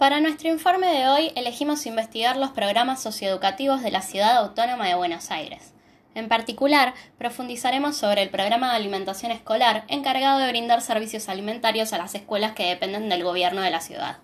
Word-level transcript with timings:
Para 0.00 0.18
nuestro 0.18 0.48
informe 0.48 0.86
de 0.86 1.08
hoy 1.08 1.30
elegimos 1.36 1.84
investigar 1.84 2.38
los 2.38 2.52
programas 2.52 3.02
socioeducativos 3.02 3.82
de 3.82 3.90
la 3.90 4.00
Ciudad 4.00 4.38
Autónoma 4.38 4.88
de 4.88 4.94
Buenos 4.94 5.30
Aires. 5.30 5.74
En 6.14 6.26
particular, 6.26 6.94
profundizaremos 7.18 7.98
sobre 7.98 8.22
el 8.22 8.30
programa 8.30 8.70
de 8.70 8.76
alimentación 8.76 9.30
escolar 9.30 9.84
encargado 9.88 10.38
de 10.38 10.48
brindar 10.48 10.80
servicios 10.80 11.28
alimentarios 11.28 11.92
a 11.92 11.98
las 11.98 12.14
escuelas 12.14 12.52
que 12.52 12.64
dependen 12.64 13.10
del 13.10 13.22
gobierno 13.22 13.60
de 13.60 13.70
la 13.70 13.82
ciudad. 13.82 14.16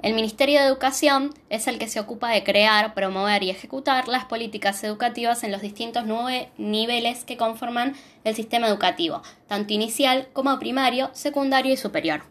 El 0.00 0.14
Ministerio 0.14 0.60
de 0.60 0.66
Educación 0.68 1.34
es 1.50 1.66
el 1.66 1.80
que 1.80 1.88
se 1.88 1.98
ocupa 1.98 2.30
de 2.30 2.44
crear, 2.44 2.94
promover 2.94 3.42
y 3.42 3.50
ejecutar 3.50 4.06
las 4.06 4.26
políticas 4.26 4.84
educativas 4.84 5.42
en 5.42 5.50
los 5.50 5.60
distintos 5.60 6.04
nueve 6.06 6.50
niveles 6.56 7.24
que 7.24 7.36
conforman 7.36 7.96
el 8.22 8.36
sistema 8.36 8.68
educativo, 8.68 9.22
tanto 9.48 9.72
inicial 9.72 10.28
como 10.32 10.56
primario, 10.60 11.10
secundario 11.14 11.72
y 11.72 11.76
superior 11.76 12.22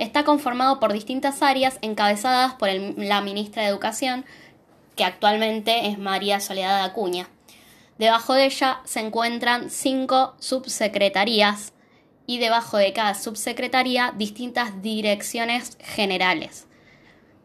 está 0.00 0.24
conformado 0.24 0.80
por 0.80 0.92
distintas 0.92 1.42
áreas 1.42 1.78
encabezadas 1.82 2.54
por 2.54 2.68
la 2.70 3.20
ministra 3.20 3.62
de 3.62 3.68
Educación, 3.68 4.24
que 4.96 5.04
actualmente 5.04 5.88
es 5.88 5.98
María 5.98 6.40
Soledad 6.40 6.82
Acuña. 6.82 7.28
Debajo 7.98 8.32
de 8.32 8.46
ella 8.46 8.80
se 8.84 9.00
encuentran 9.00 9.68
cinco 9.68 10.34
subsecretarías 10.38 11.74
y 12.26 12.38
debajo 12.38 12.78
de 12.78 12.94
cada 12.94 13.14
subsecretaría 13.14 14.14
distintas 14.16 14.80
direcciones 14.80 15.76
generales. 15.80 16.66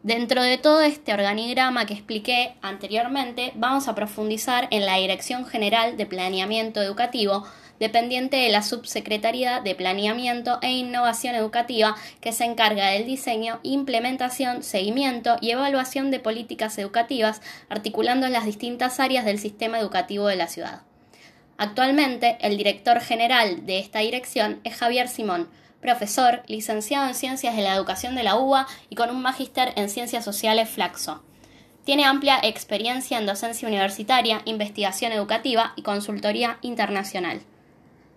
Dentro 0.02 0.42
de 0.42 0.56
todo 0.56 0.80
este 0.80 1.12
organigrama 1.12 1.84
que 1.84 1.92
expliqué 1.92 2.54
anteriormente, 2.62 3.52
vamos 3.56 3.88
a 3.88 3.94
profundizar 3.94 4.68
en 4.70 4.86
la 4.86 4.96
Dirección 4.96 5.44
General 5.44 5.96
de 5.96 6.06
Planeamiento 6.06 6.80
Educativo, 6.80 7.44
dependiente 7.80 8.36
de 8.36 8.48
la 8.48 8.62
Subsecretaría 8.62 9.60
de 9.60 9.74
Planeamiento 9.74 10.58
e 10.62 10.72
Innovación 10.72 11.34
Educativa, 11.34 11.96
que 12.20 12.32
se 12.32 12.44
encarga 12.44 12.88
del 12.88 13.06
diseño, 13.06 13.60
implementación, 13.62 14.62
seguimiento 14.62 15.36
y 15.40 15.50
evaluación 15.50 16.10
de 16.10 16.20
políticas 16.20 16.78
educativas, 16.78 17.42
articulando 17.68 18.28
las 18.28 18.44
distintas 18.44 19.00
áreas 19.00 19.24
del 19.24 19.38
sistema 19.38 19.78
educativo 19.78 20.26
de 20.28 20.36
la 20.36 20.48
ciudad. 20.48 20.82
Actualmente, 21.58 22.36
el 22.40 22.56
director 22.56 23.00
general 23.00 23.64
de 23.64 23.78
esta 23.78 24.00
dirección 24.00 24.60
es 24.64 24.76
Javier 24.76 25.08
Simón, 25.08 25.48
profesor, 25.80 26.42
licenciado 26.48 27.08
en 27.08 27.14
Ciencias 27.14 27.56
de 27.56 27.62
la 27.62 27.74
Educación 27.74 28.14
de 28.14 28.22
la 28.22 28.36
UBA 28.36 28.66
y 28.90 28.96
con 28.96 29.10
un 29.10 29.22
magíster 29.22 29.72
en 29.76 29.88
Ciencias 29.88 30.24
Sociales 30.24 30.68
Flaxo. 30.68 31.22
Tiene 31.84 32.04
amplia 32.04 32.40
experiencia 32.42 33.16
en 33.16 33.26
docencia 33.26 33.68
universitaria, 33.68 34.42
investigación 34.44 35.12
educativa 35.12 35.72
y 35.76 35.82
consultoría 35.82 36.58
internacional. 36.60 37.40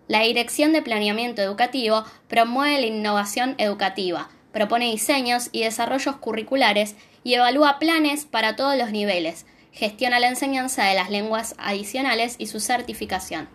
La 0.10 0.22
Dirección 0.22 0.74
de 0.74 0.82
Planeamiento 0.82 1.44
Educativo 1.44 2.04
promueve 2.28 2.82
la 2.82 2.88
innovación 2.88 3.54
educativa, 3.60 4.28
propone 4.52 4.90
diseños 4.90 5.50
y 5.52 5.62
desarrollos 5.62 6.16
curriculares 6.16 6.96
y 7.24 7.36
evalúa 7.36 7.78
planes 7.78 8.26
para 8.26 8.56
todos 8.56 8.76
los 8.76 8.90
niveles, 8.90 9.46
gestiona 9.72 10.20
la 10.20 10.30
enseñanza 10.30 10.86
de 10.86 10.96
las 10.96 11.12
lenguas 11.12 11.54
adicionales 11.60 12.38
y 12.40 12.48
su 12.48 12.60
certificación. 12.60 13.50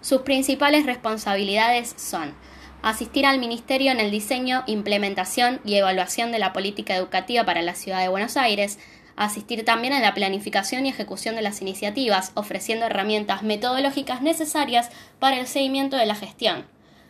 Sus 0.00 0.20
principales 0.20 0.86
responsabilidades 0.86 1.96
son 1.96 2.32
asistir 2.80 3.26
al 3.26 3.40
Ministerio 3.40 3.90
en 3.90 3.98
el 3.98 4.12
diseño, 4.12 4.62
implementación 4.68 5.60
y 5.64 5.74
evaluación 5.74 6.30
de 6.30 6.38
la 6.38 6.52
política 6.52 6.94
educativa 6.94 7.44
para 7.44 7.62
la 7.62 7.74
Ciudad 7.74 8.00
de 8.00 8.06
Buenos 8.06 8.36
Aires, 8.36 8.78
asistir 9.18 9.64
también 9.64 9.92
a 9.92 10.00
la 10.00 10.14
planificación 10.14 10.86
y 10.86 10.90
ejecución 10.90 11.34
de 11.34 11.42
las 11.42 11.60
iniciativas, 11.60 12.30
ofreciendo 12.34 12.86
herramientas 12.86 13.42
metodológicas 13.42 14.22
necesarias 14.22 14.90
para 15.18 15.40
el 15.40 15.48
seguimiento 15.48 15.96
de 15.96 16.06
la 16.06 16.14
gestión, 16.14 16.66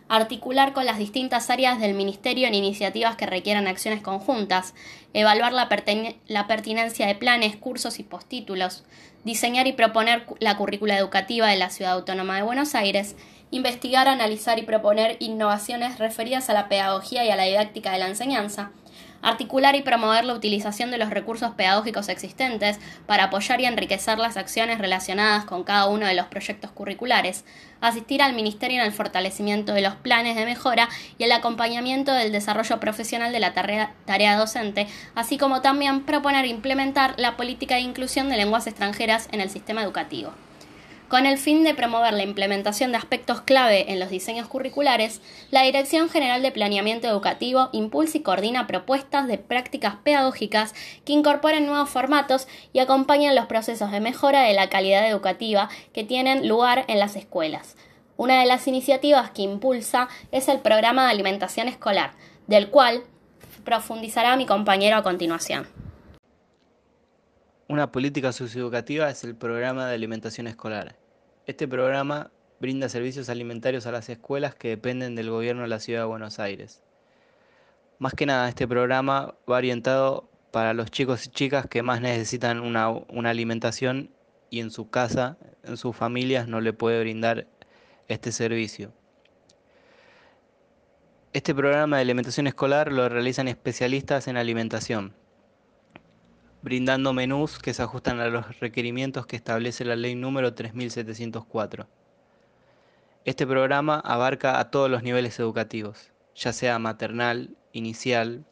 articular 0.08 0.72
con 0.72 0.86
las 0.86 0.96
distintas 0.96 1.50
áreas 1.50 1.78
del 1.78 1.92
Ministerio 1.92 2.48
en 2.48 2.54
iniciativas 2.54 3.16
que 3.16 3.26
requieran 3.26 3.68
acciones 3.68 4.00
conjuntas, 4.00 4.74
evaluar 5.12 5.52
la, 5.52 5.68
la 6.28 6.46
pertinencia 6.46 7.06
de 7.06 7.14
planes, 7.14 7.56
cursos 7.56 7.98
y 7.98 8.04
postítulos, 8.04 8.84
diseñar 9.24 9.66
y 9.66 9.72
proponer 9.74 10.24
la 10.40 10.56
currícula 10.56 10.96
educativa 10.96 11.48
de 11.48 11.58
la 11.58 11.68
Ciudad 11.68 11.92
Autónoma 11.92 12.36
de 12.36 12.42
Buenos 12.42 12.74
Aires, 12.74 13.16
investigar, 13.50 14.08
analizar 14.08 14.58
y 14.58 14.62
proponer 14.62 15.18
innovaciones 15.20 15.98
referidas 15.98 16.48
a 16.48 16.54
la 16.54 16.70
pedagogía 16.70 17.26
y 17.26 17.30
a 17.30 17.36
la 17.36 17.44
didáctica 17.44 17.92
de 17.92 17.98
la 17.98 18.08
enseñanza, 18.08 18.72
articular 19.22 19.74
y 19.74 19.82
promover 19.82 20.24
la 20.24 20.34
utilización 20.34 20.90
de 20.90 20.98
los 20.98 21.10
recursos 21.10 21.52
pedagógicos 21.52 22.08
existentes 22.08 22.78
para 23.06 23.24
apoyar 23.24 23.60
y 23.60 23.66
enriquecer 23.66 24.18
las 24.18 24.36
acciones 24.36 24.78
relacionadas 24.78 25.44
con 25.44 25.64
cada 25.64 25.86
uno 25.86 26.06
de 26.06 26.14
los 26.14 26.26
proyectos 26.26 26.70
curriculares, 26.70 27.44
asistir 27.80 28.22
al 28.22 28.34
Ministerio 28.34 28.80
en 28.80 28.86
el 28.86 28.92
fortalecimiento 28.92 29.72
de 29.72 29.82
los 29.82 29.94
planes 29.94 30.36
de 30.36 30.44
mejora 30.44 30.88
y 31.16 31.24
el 31.24 31.32
acompañamiento 31.32 32.12
del 32.12 32.32
desarrollo 32.32 32.80
profesional 32.80 33.32
de 33.32 33.40
la 33.40 33.52
tarea, 33.52 34.36
docente, 34.36 34.86
así 35.14 35.38
como 35.38 35.62
también 35.62 36.04
proponer 36.04 36.46
implementar 36.46 37.14
la 37.18 37.36
política 37.36 37.76
de 37.76 37.82
inclusión 37.82 38.28
de 38.28 38.36
lenguas 38.36 38.66
extranjeras 38.66 39.28
en 39.32 39.40
el 39.40 39.50
sistema 39.50 39.82
educativo. 39.82 40.32
Con 41.08 41.24
el 41.24 41.38
fin 41.38 41.64
de 41.64 41.72
promover 41.72 42.12
la 42.12 42.22
implementación 42.22 42.92
de 42.92 42.98
aspectos 42.98 43.40
clave 43.40 43.90
en 43.90 43.98
los 43.98 44.10
diseños 44.10 44.46
curriculares, 44.46 45.22
la 45.50 45.62
Dirección 45.62 46.10
General 46.10 46.42
de 46.42 46.52
Planeamiento 46.52 47.08
Educativo 47.08 47.70
impulsa 47.72 48.18
y 48.18 48.20
coordina 48.20 48.66
propuestas 48.66 49.26
de 49.26 49.38
prácticas 49.38 49.96
pedagógicas 50.04 50.74
que 51.06 51.14
incorporen 51.14 51.64
nuevos 51.64 51.88
formatos 51.88 52.46
y 52.74 52.80
acompañan 52.80 53.34
los 53.34 53.46
procesos 53.46 53.90
de 53.90 54.00
mejora 54.00 54.42
de 54.42 54.52
la 54.52 54.68
calidad 54.68 55.08
educativa 55.08 55.70
que 55.94 56.04
tienen 56.04 56.46
lugar 56.46 56.84
en 56.88 56.98
las 56.98 57.16
escuelas. 57.16 57.76
Una 58.18 58.40
de 58.40 58.46
las 58.46 58.68
iniciativas 58.68 59.30
que 59.30 59.40
impulsa 59.40 60.08
es 60.30 60.48
el 60.48 60.58
programa 60.58 61.06
de 61.06 61.12
alimentación 61.12 61.68
escolar, 61.68 62.10
del 62.48 62.68
cual 62.68 63.02
profundizará 63.64 64.36
mi 64.36 64.44
compañero 64.44 64.98
a 64.98 65.02
continuación. 65.02 65.87
Una 67.70 67.92
política 67.92 68.32
socioeducativa 68.32 69.10
es 69.10 69.24
el 69.24 69.34
programa 69.34 69.86
de 69.86 69.94
alimentación 69.94 70.46
escolar. 70.46 70.96
Este 71.44 71.68
programa 71.68 72.30
brinda 72.60 72.88
servicios 72.88 73.28
alimentarios 73.28 73.86
a 73.86 73.92
las 73.92 74.08
escuelas 74.08 74.54
que 74.54 74.68
dependen 74.68 75.14
del 75.14 75.28
gobierno 75.28 75.60
de 75.60 75.68
la 75.68 75.78
ciudad 75.78 76.00
de 76.00 76.06
Buenos 76.06 76.38
Aires. 76.38 76.80
Más 77.98 78.14
que 78.14 78.24
nada, 78.24 78.48
este 78.48 78.66
programa 78.66 79.34
va 79.46 79.56
orientado 79.58 80.30
para 80.50 80.72
los 80.72 80.90
chicos 80.90 81.26
y 81.26 81.28
chicas 81.28 81.66
que 81.66 81.82
más 81.82 82.00
necesitan 82.00 82.60
una, 82.60 82.88
una 82.88 83.28
alimentación 83.28 84.08
y 84.48 84.60
en 84.60 84.70
su 84.70 84.88
casa, 84.88 85.36
en 85.62 85.76
sus 85.76 85.94
familias, 85.94 86.48
no 86.48 86.62
le 86.62 86.72
puede 86.72 87.00
brindar 87.00 87.46
este 88.08 88.32
servicio. 88.32 88.94
Este 91.34 91.54
programa 91.54 91.96
de 91.96 92.02
alimentación 92.02 92.46
escolar 92.46 92.90
lo 92.90 93.10
realizan 93.10 93.46
especialistas 93.46 94.26
en 94.26 94.38
alimentación 94.38 95.12
brindando 96.62 97.12
menús 97.12 97.58
que 97.58 97.74
se 97.74 97.82
ajustan 97.82 98.20
a 98.20 98.28
los 98.28 98.58
requerimientos 98.60 99.26
que 99.26 99.36
establece 99.36 99.84
la 99.84 99.96
ley 99.96 100.14
número 100.14 100.54
3704. 100.54 101.88
Este 103.24 103.46
programa 103.46 104.00
abarca 104.00 104.58
a 104.58 104.70
todos 104.70 104.90
los 104.90 105.02
niveles 105.02 105.38
educativos, 105.38 106.12
ya 106.34 106.52
sea 106.52 106.78
maternal, 106.78 107.56
inicial, 107.72 108.44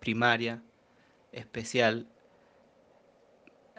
primaria, 0.00 0.62
especial, 1.32 2.06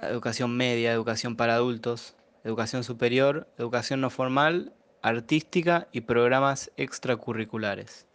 educación 0.01 0.55
media, 0.55 0.91
educación 0.91 1.35
para 1.35 1.55
adultos, 1.55 2.15
educación 2.43 2.83
superior, 2.83 3.47
educación 3.57 4.01
no 4.01 4.09
formal, 4.09 4.73
artística 5.01 5.87
y 5.91 6.01
programas 6.01 6.71
extracurriculares. 6.77 8.07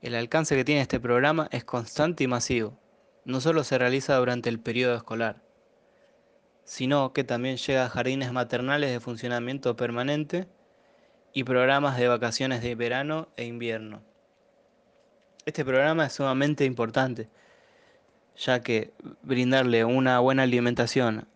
El 0.00 0.14
alcance 0.14 0.54
que 0.56 0.64
tiene 0.64 0.80
este 0.80 1.00
programa 1.00 1.48
es 1.50 1.64
constante 1.64 2.24
y 2.24 2.28
masivo, 2.28 2.78
no 3.28 3.42
solo 3.42 3.62
se 3.62 3.76
realiza 3.76 4.16
durante 4.16 4.48
el 4.48 4.58
periodo 4.58 4.96
escolar, 4.96 5.42
sino 6.64 7.12
que 7.12 7.24
también 7.24 7.58
llega 7.58 7.84
a 7.84 7.90
jardines 7.90 8.32
maternales 8.32 8.90
de 8.90 9.00
funcionamiento 9.00 9.76
permanente 9.76 10.48
y 11.34 11.44
programas 11.44 11.98
de 11.98 12.08
vacaciones 12.08 12.62
de 12.62 12.74
verano 12.74 13.28
e 13.36 13.44
invierno. 13.44 14.02
Este 15.44 15.62
programa 15.62 16.06
es 16.06 16.14
sumamente 16.14 16.64
importante, 16.64 17.28
ya 18.34 18.60
que 18.60 18.94
brindarle 19.20 19.84
una 19.84 20.20
buena 20.20 20.44
alimentación 20.44 21.28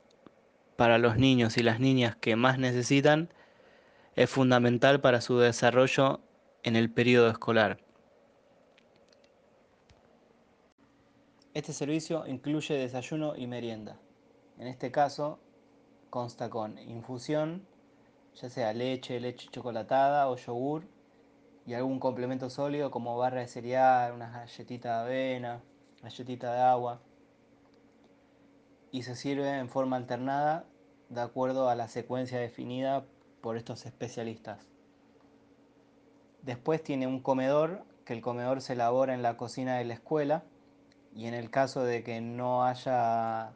para 0.76 0.96
los 0.96 1.18
niños 1.18 1.58
y 1.58 1.62
las 1.62 1.78
niñas 1.78 2.16
que 2.16 2.36
más 2.36 2.58
necesitan 2.58 3.28
es 4.16 4.30
fundamental 4.30 5.02
para 5.02 5.20
su 5.20 5.38
desarrollo 5.38 6.20
en 6.62 6.74
el 6.74 6.90
periodo 6.90 7.28
escolar. 7.28 7.81
Este 11.54 11.74
servicio 11.74 12.26
incluye 12.26 12.78
desayuno 12.78 13.36
y 13.36 13.46
merienda. 13.46 13.98
En 14.58 14.68
este 14.68 14.90
caso, 14.90 15.38
consta 16.08 16.48
con 16.48 16.78
infusión, 16.78 17.66
ya 18.40 18.48
sea 18.48 18.72
leche, 18.72 19.20
leche 19.20 19.50
chocolatada 19.50 20.30
o 20.30 20.36
yogur, 20.36 20.84
y 21.66 21.74
algún 21.74 21.98
complemento 21.98 22.48
sólido 22.48 22.90
como 22.90 23.18
barra 23.18 23.40
de 23.40 23.48
cereal, 23.48 24.14
una 24.14 24.30
galletita 24.30 25.04
de 25.04 25.04
avena, 25.04 25.62
galletita 26.02 26.54
de 26.54 26.60
agua. 26.62 27.02
Y 28.90 29.02
se 29.02 29.14
sirve 29.14 29.58
en 29.58 29.68
forma 29.68 29.96
alternada 29.96 30.64
de 31.10 31.20
acuerdo 31.20 31.68
a 31.68 31.74
la 31.74 31.88
secuencia 31.88 32.38
definida 32.38 33.04
por 33.42 33.58
estos 33.58 33.84
especialistas. 33.84 34.70
Después 36.40 36.82
tiene 36.82 37.06
un 37.06 37.20
comedor 37.20 37.84
que 38.06 38.14
el 38.14 38.22
comedor 38.22 38.62
se 38.62 38.72
elabora 38.72 39.12
en 39.12 39.20
la 39.20 39.36
cocina 39.36 39.76
de 39.76 39.84
la 39.84 39.94
escuela 39.94 40.44
y 41.14 41.26
en 41.26 41.34
el 41.34 41.50
caso 41.50 41.84
de 41.84 42.02
que 42.02 42.20
no 42.20 42.64
haya 42.64 43.52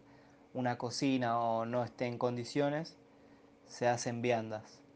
una 0.55 0.79
cocina 0.79 1.41
o 1.41 1.67
no 1.67 1.85
esté 1.85 2.07
en 2.07 2.19
condiciones, 2.19 2.97
se 3.67 3.89
hacen 3.89 4.23
viandas 4.23 4.87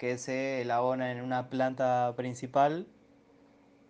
que 0.00 0.16
se 0.16 0.62
elaboran 0.62 1.18
en 1.18 1.22
una 1.22 1.50
planta 1.50 2.14
principal 2.16 2.86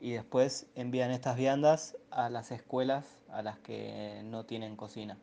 y 0.01 0.11
después 0.11 0.67
envían 0.75 1.13
estas 1.13 1.37
viandas 1.37 1.97
a 2.11 2.29
las 2.31 2.51
escuelas 2.51 3.07
a 3.29 3.43
las 3.43 3.61
que 3.61 4.21
no 4.25 4.45
tienen 4.45 4.75
cocina. 4.75 5.19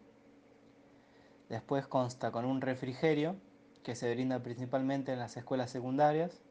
Después 1.49 1.87
consta 1.87 2.31
con 2.31 2.45
un 2.45 2.61
refrigerio 2.61 3.35
que 3.83 3.95
se 3.95 4.13
brinda 4.13 4.41
principalmente 4.41 5.11
en 5.11 5.19
las 5.19 5.35
escuelas 5.35 5.71
secundarias 5.71 6.41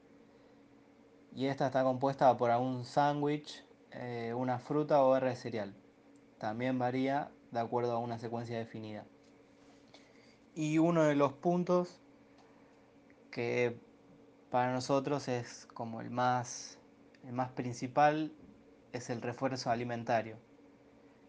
y 1.34 1.46
esta 1.46 1.64
está 1.68 1.82
compuesta 1.82 2.36
por 2.36 2.50
un 2.50 2.84
sándwich, 2.84 3.64
eh, 3.98 4.34
una 4.34 4.58
fruta 4.58 5.02
o 5.02 5.10
barra 5.10 5.30
de 5.30 5.36
cereal. 5.36 5.74
También 6.38 6.78
varía 6.78 7.30
de 7.50 7.60
acuerdo 7.60 7.92
a 7.92 7.98
una 7.98 8.18
secuencia 8.18 8.58
definida. 8.58 9.06
Y 10.54 10.78
uno 10.78 11.04
de 11.04 11.14
los 11.14 11.32
puntos 11.32 12.00
que 13.30 13.78
para 14.50 14.72
nosotros 14.72 15.28
es 15.28 15.66
como 15.72 16.00
el 16.00 16.10
más, 16.10 16.78
el 17.26 17.32
más 17.32 17.50
principal 17.52 18.32
es 18.92 19.10
el 19.10 19.22
refuerzo 19.22 19.70
alimentario. 19.70 20.36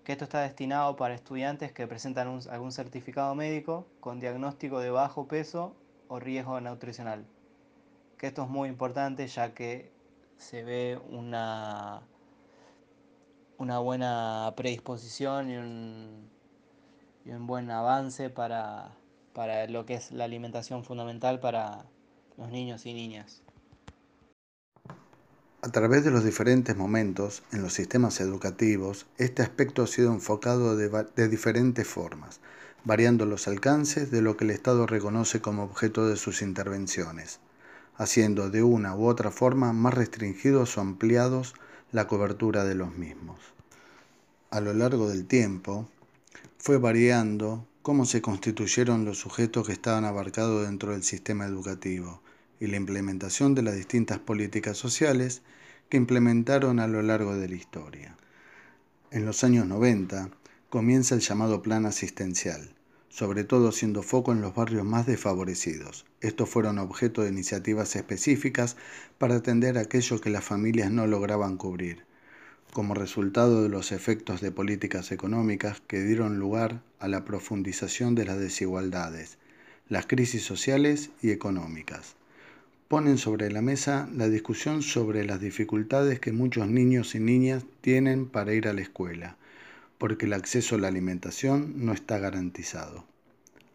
Que 0.03 0.13
esto 0.13 0.25
está 0.25 0.41
destinado 0.41 0.95
para 0.95 1.13
estudiantes 1.13 1.71
que 1.71 1.87
presentan 1.87 2.39
algún 2.49 2.71
certificado 2.71 3.33
médico 3.35 3.87
con 3.99 4.19
diagnóstico 4.19 4.79
de 4.79 4.89
bajo 4.89 5.27
peso 5.27 5.75
o 6.07 6.19
riesgo 6.19 6.59
nutricional. 6.59 7.25
Que 8.17 8.27
esto 8.27 8.43
es 8.43 8.49
muy 8.49 8.69
importante 8.69 9.27
ya 9.27 9.53
que 9.53 9.91
se 10.37 10.63
ve 10.63 10.99
una, 11.09 12.01
una 13.57 13.79
buena 13.79 14.53
predisposición 14.55 15.49
y 15.49 15.57
un, 15.57 16.29
y 17.25 17.31
un 17.31 17.47
buen 17.47 17.69
avance 17.71 18.29
para, 18.29 18.95
para 19.33 19.67
lo 19.67 19.85
que 19.85 19.95
es 19.95 20.11
la 20.11 20.25
alimentación 20.25 20.83
fundamental 20.83 21.39
para 21.39 21.85
los 22.37 22.49
niños 22.49 22.85
y 22.85 22.93
niñas. 22.93 23.41
A 25.63 25.69
través 25.69 26.05
de 26.05 26.11
los 26.11 26.23
diferentes 26.23 26.77
momentos 26.77 27.43
en 27.51 27.63
los 27.63 27.73
sistemas 27.73 28.21
educativos, 28.21 29.07
este 29.17 29.41
aspecto 29.41 29.81
ha 29.81 29.87
sido 29.87 30.13
enfocado 30.13 30.77
de, 30.77 30.89
de, 31.15 31.27
diferentes 31.27 31.87
formas, 31.87 32.39
variando 32.85 33.25
los 33.25 33.47
alcances 33.47 34.11
de 34.11 34.21
lo 34.21 34.37
que 34.37 34.45
el 34.45 34.51
Estado 34.51 34.85
reconoce 34.85 35.41
como 35.41 35.63
objeto 35.63 36.07
de 36.07 36.15
sus 36.15 36.43
intervenciones, 36.43 37.39
haciendo 37.95 38.51
de 38.51 38.61
una 38.61 38.95
u 38.95 39.07
otra 39.07 39.31
forma 39.31 39.73
más 39.73 39.95
restringidos 39.95 40.77
o 40.77 40.81
ampliados 40.81 41.55
la 41.91 42.07
cobertura 42.07 42.63
de 42.65 42.75
los 42.75 42.95
mismos. 42.95 43.39
A 44.49 44.61
lo 44.61 44.73
largo 44.73 45.09
del 45.09 45.25
tiempo, 45.25 45.89
fue 46.57 46.77
variando 46.77 47.65
cómo 47.81 48.05
se 48.05 48.21
constituyeron 48.21 49.05
los 49.05 49.19
sujetos 49.19 49.65
que 49.65 49.73
estaban 49.73 50.03
abarcados 50.03 50.65
dentro 50.65 50.91
del 50.91 51.03
sistema 51.03 51.45
educativo 51.45 52.21
y 52.59 52.67
la 52.67 52.77
implementación 52.77 53.55
de 53.55 53.61
las 53.61 53.75
distintas 53.75 54.19
políticas 54.19 54.77
sociales 54.77 55.41
que 55.89 55.97
implementaron 55.97 56.79
a 56.79 56.87
lo 56.87 57.01
largo 57.01 57.35
de 57.35 57.47
la 57.47 57.55
historia. 57.55 58.17
En 59.11 59.25
los 59.25 59.43
años 59.43 59.65
90 59.67 60.29
comienza 60.69 61.15
el 61.15 61.21
llamado 61.21 61.61
plan 61.61 61.85
asistencial, 61.85 62.76
sobre 63.09 63.43
todo 63.43 63.71
siendo 63.71 64.03
foco 64.03 64.31
en 64.31 64.41
los 64.41 64.53
barrios 64.53 64.85
más 64.85 65.05
desfavorecidos. 65.05 66.05
Estos 66.21 66.49
fueron 66.49 66.79
objeto 66.79 67.23
de 67.23 67.29
iniciativas 67.29 67.95
específicas 67.95 68.77
para 69.17 69.35
atender 69.35 69.77
aquello 69.77 70.19
que 70.19 70.29
las 70.29 70.43
familias 70.43 70.91
no 70.91 71.07
lograban 71.07 71.57
cubrir, 71.57 72.03
como 72.73 72.93
resultado 72.93 73.63
de 73.63 73.69
los 73.69 73.91
efectos 73.91 74.41
de 74.41 74.51
políticas 74.51 75.11
económicas 75.11 75.81
que 75.87 76.01
dieron 76.01 76.37
lugar 76.37 76.81
a 76.99 77.07
la 77.07 77.25
profundización 77.25 78.13
de 78.13 78.25
las 78.25 78.39
desigualdades, 78.39 79.37
las 79.89 80.05
crisis 80.05 80.43
sociales 80.43 81.09
y 81.21 81.31
económicas. 81.31 82.15
Ponen 82.87 83.17
sobre 83.17 83.51
la 83.51 83.61
mesa 83.61 84.07
la 84.13 84.29
discusión 84.29 84.81
sobre 84.81 85.25
las 85.25 85.41
dificultades 85.41 86.19
que 86.19 86.31
muchos 86.31 86.67
niños 86.67 87.15
y 87.15 87.19
niñas 87.19 87.65
tienen 87.81 88.27
para 88.27 88.53
ir 88.53 88.67
a 88.67 88.73
la 88.73 88.81
escuela, 88.81 89.37
porque 89.97 90.25
el 90.25 90.33
acceso 90.33 90.75
a 90.75 90.79
la 90.79 90.87
alimentación 90.87 91.85
no 91.85 91.93
está 91.93 92.19
garantizado. 92.19 93.05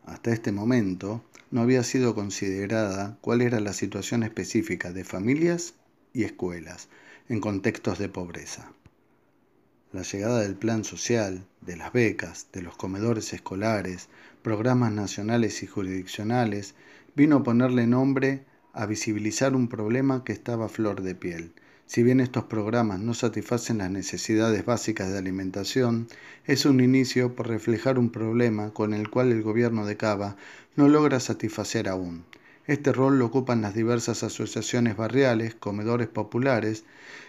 Hasta 0.04 0.32
este 0.32 0.52
momento 0.52 1.24
no 1.50 1.62
había 1.62 1.82
sido 1.84 2.14
considerada 2.14 3.18
cuál 3.20 3.40
era 3.40 3.60
la 3.60 3.72
situación 3.72 4.22
específica 4.22 4.92
de 4.92 5.04
familias 5.04 5.74
y 6.12 6.24
escuelas 6.24 6.88
en 7.28 7.40
contextos 7.40 7.98
de 7.98 8.08
pobreza. 8.08 8.72
La 9.92 10.02
llegada 10.02 10.40
del 10.40 10.56
plan 10.56 10.84
social, 10.84 11.46
de 11.60 11.76
las 11.76 11.92
becas, 11.92 12.46
de 12.52 12.62
los 12.62 12.76
comedores 12.76 13.32
escolares, 13.32 14.08
programas 14.42 14.90
nacionales 14.92 15.62
y 15.62 15.66
jurisdiccionales, 15.66 16.74
vino 17.14 17.36
a 17.36 17.42
ponerle 17.42 17.86
nombre 17.86 18.44
a 18.72 18.86
visibilizar 18.86 19.54
un 19.54 19.68
problema 19.68 20.24
que 20.24 20.32
estaba 20.32 20.66
a 20.66 20.70
flor 20.70 21.02
de 21.02 21.14
piel. 21.14 21.52
Si 21.92 22.02
bien 22.02 22.20
estos 22.20 22.44
programas 22.44 23.00
no 23.00 23.12
satisfacen 23.12 23.76
las 23.76 23.90
necesidades 23.90 24.64
básicas 24.64 25.12
de 25.12 25.18
alimentación, 25.18 26.08
es 26.46 26.64
un 26.64 26.80
inicio 26.80 27.36
por 27.36 27.48
reflejar 27.48 27.98
un 27.98 28.08
problema 28.08 28.70
con 28.70 28.94
el 28.94 29.10
cual 29.10 29.30
el 29.30 29.42
gobierno 29.42 29.84
de 29.84 29.98
Cava 29.98 30.38
no 30.74 30.88
logra 30.88 31.20
satisfacer 31.20 31.90
aún. 31.90 32.24
Este 32.66 32.94
rol 32.94 33.18
lo 33.18 33.26
ocupan 33.26 33.60
las 33.60 33.74
diversas 33.74 34.22
asociaciones 34.22 34.96
barriales, 34.96 35.54
comedores 35.54 36.08
populares, 36.08 36.84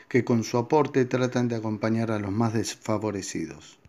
que 0.07 0.23
con 0.23 0.45
su 0.45 0.57
aporte 0.57 1.03
tratan 1.03 1.49
de 1.49 1.57
acompañar 1.57 2.09
a 2.09 2.19
los 2.19 2.31
más 2.31 2.53
desfavorecidos. 2.53 3.82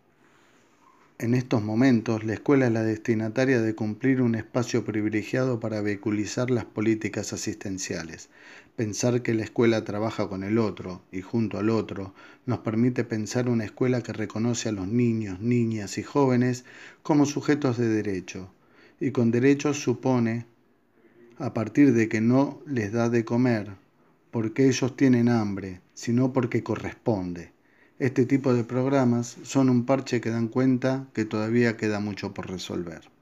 En 1.17 1.33
estos 1.33 1.63
momentos, 1.63 2.25
la 2.25 2.33
escuela 2.33 2.67
es 2.67 2.73
la 2.73 2.83
destinataria 2.83 3.61
de 3.61 3.73
cumplir 3.73 4.21
un 4.21 4.35
espacio 4.35 4.83
privilegiado 4.83 5.61
para 5.61 5.79
vehiculizar 5.79 6.51
las 6.51 6.65
políticas 6.65 7.31
asistenciales. 7.31 8.27
Pensar 8.75 9.21
que 9.21 9.33
la 9.33 9.45
escuela 9.45 9.85
trabaja 9.85 10.27
con 10.27 10.43
el 10.43 10.57
otro 10.57 11.03
y 11.13 11.21
junto 11.21 11.57
al 11.57 11.69
otro 11.69 12.13
nos 12.45 12.59
permite 12.59 13.05
pensar 13.05 13.47
una 13.47 13.63
escuela 13.63 14.01
que 14.01 14.11
reconoce 14.11 14.67
a 14.67 14.73
los 14.73 14.89
niños, 14.89 15.39
niñas 15.39 15.97
y 15.97 16.03
jóvenes 16.03 16.65
como 17.01 17.25
sujetos 17.25 17.77
de 17.77 17.87
derecho, 17.87 18.51
y 18.99 19.11
con 19.11 19.31
derechos 19.31 19.81
supone 19.81 20.45
a 21.37 21.53
partir 21.53 21.93
de 21.93 22.09
que 22.09 22.19
no 22.19 22.59
les 22.67 22.91
da 22.91 23.07
de 23.07 23.23
comer 23.23 23.71
porque 24.31 24.67
ellos 24.67 24.97
tienen 24.97 25.29
hambre, 25.29 25.79
sino 25.93 26.33
porque 26.33 26.61
corresponde. 26.61 27.54
Este 27.99 28.25
tipo 28.25 28.53
de 28.53 28.63
programas 28.65 29.37
son 29.43 29.69
un 29.69 29.85
parche 29.85 30.21
que 30.21 30.29
dan 30.29 30.47
cuenta 30.49 31.07
que 31.13 31.25
todavía 31.25 31.77
queda 31.77 31.99
mucho 31.99 32.33
por 32.33 32.49
resolver. 32.49 33.14